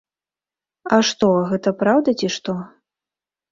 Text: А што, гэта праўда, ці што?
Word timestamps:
А 0.97 0.99
што, 1.09 1.29
гэта 1.53 1.75
праўда, 1.83 2.17
ці 2.25 2.33
што? 2.39 2.59